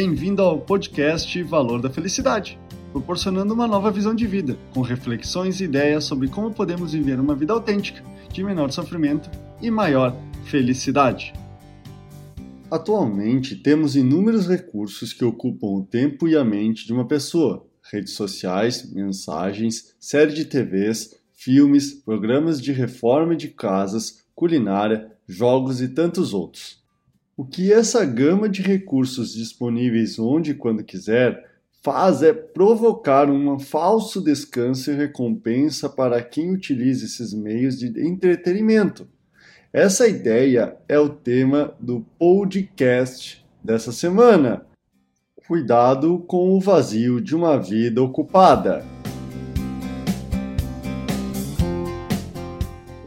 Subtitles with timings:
[0.00, 2.56] Bem-vindo ao podcast Valor da Felicidade,
[2.92, 7.34] proporcionando uma nova visão de vida, com reflexões e ideias sobre como podemos viver uma
[7.34, 8.00] vida autêntica,
[8.32, 9.28] de menor sofrimento
[9.60, 11.32] e maior felicidade.
[12.70, 18.12] Atualmente, temos inúmeros recursos que ocupam o tempo e a mente de uma pessoa: redes
[18.12, 26.32] sociais, mensagens, série de TVs, filmes, programas de reforma de casas, culinária, jogos e tantos
[26.32, 26.77] outros.
[27.38, 31.48] O que essa gama de recursos disponíveis onde e quando quiser
[31.80, 39.06] faz é provocar um falso descanso e recompensa para quem utiliza esses meios de entretenimento.
[39.72, 44.66] Essa ideia é o tema do podcast dessa semana.
[45.46, 48.84] Cuidado com o vazio de uma vida ocupada.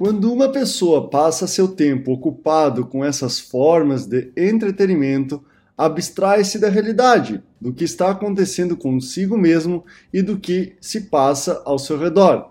[0.03, 5.45] Quando uma pessoa passa seu tempo ocupado com essas formas de entretenimento,
[5.77, 11.77] abstrai-se da realidade, do que está acontecendo consigo mesmo e do que se passa ao
[11.77, 12.49] seu redor.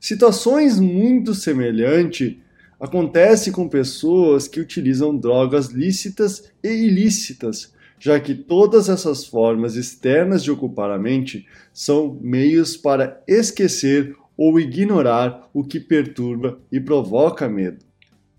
[0.00, 2.38] Situações muito semelhantes
[2.80, 10.42] acontecem com pessoas que utilizam drogas lícitas e ilícitas, já que todas essas formas externas
[10.42, 17.48] de ocupar a mente são meios para esquecer ou ignorar o que perturba e provoca
[17.48, 17.84] medo.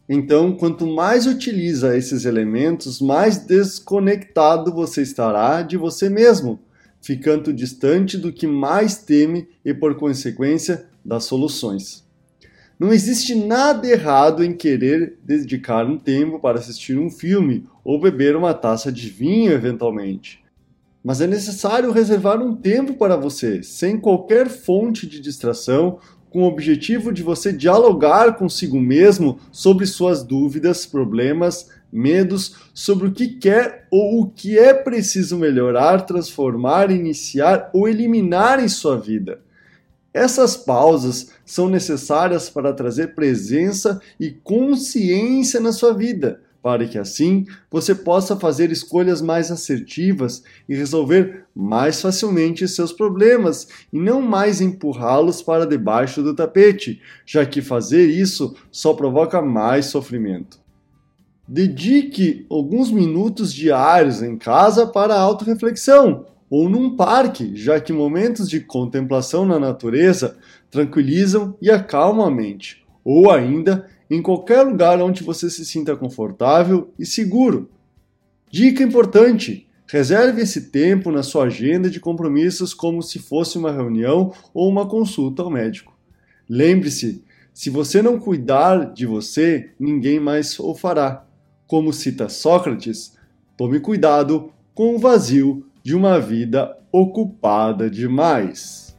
[0.09, 6.59] Então, quanto mais utiliza esses elementos, mais desconectado você estará de você mesmo,
[7.01, 12.05] ficando distante do que mais teme e, por consequência, das soluções.
[12.79, 18.35] Não existe nada errado em querer dedicar um tempo para assistir um filme ou beber
[18.35, 20.43] uma taça de vinho eventualmente.
[21.07, 26.47] Mas é necessário reservar um tempo para você, sem qualquer fonte de distração, com o
[26.47, 33.87] objetivo de você dialogar consigo mesmo sobre suas dúvidas, problemas, medos, sobre o que quer
[33.89, 39.39] ou o que é preciso melhorar, transformar, iniciar ou eliminar em sua vida.
[40.13, 47.45] Essas pausas são necessárias para trazer presença e consciência na sua vida para que assim
[47.71, 54.59] você possa fazer escolhas mais assertivas e resolver mais facilmente seus problemas e não mais
[54.59, 60.59] empurrá-los para debaixo do tapete, já que fazer isso só provoca mais sofrimento.
[61.47, 68.49] Dedique alguns minutos diários em casa para a autorreflexão ou num parque, já que momentos
[68.49, 70.35] de contemplação na natureza
[70.69, 76.93] tranquilizam e acalmam a mente, ou ainda em qualquer lugar onde você se sinta confortável
[76.97, 77.69] e seguro.
[78.49, 84.33] Dica importante: reserve esse tempo na sua agenda de compromissos como se fosse uma reunião
[84.53, 85.95] ou uma consulta ao médico.
[86.49, 87.23] Lembre-se,
[87.53, 91.25] se você não cuidar de você, ninguém mais o fará.
[91.65, 93.17] Como cita Sócrates,
[93.57, 98.95] tome cuidado com o vazio de uma vida ocupada demais.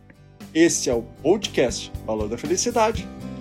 [0.53, 3.07] Esse é o podcast Valor da Felicidade